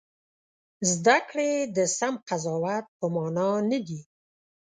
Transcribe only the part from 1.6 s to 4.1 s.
د سم قضاوت په مانا نه دي.